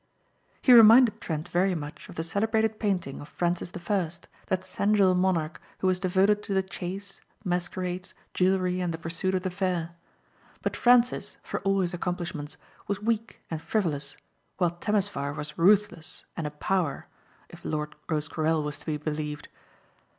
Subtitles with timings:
[0.63, 5.13] He reminded Trent very much of the celebrated painting of Francis the First, that sensual
[5.13, 9.91] monarch who was devoted to the chase, masquerades, jewelry and the pursuit of the fair.
[10.63, 14.17] But Francis, for all his accomplishments, was weak and frivolous
[14.57, 17.05] while Temesvar was ruthless and a power,
[17.51, 19.49] if Lord Rosecarrel was to be believed.